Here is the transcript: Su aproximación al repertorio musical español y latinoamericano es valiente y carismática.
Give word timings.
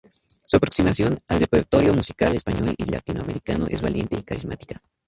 Su 0.47 0.57
aproximación 0.57 1.19
al 1.27 1.39
repertorio 1.41 1.93
musical 1.93 2.33
español 2.35 2.73
y 2.75 2.85
latinoamericano 2.85 3.67
es 3.69 3.83
valiente 3.83 4.17
y 4.17 4.23
carismática. 4.23 4.81